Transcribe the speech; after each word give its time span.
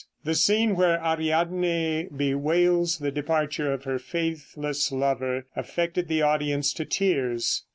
The 0.23 0.33
scene 0.33 0.75
where 0.75 0.99
Ariadne 0.99 2.05
bewails 2.05 2.97
the 2.97 3.11
departure 3.11 3.71
of 3.71 3.83
her 3.83 3.99
faithless 3.99 4.91
lover 4.91 5.45
affected 5.55 6.07
the 6.07 6.23
audience 6.23 6.73
to 6.73 6.85
tears. 6.85 7.65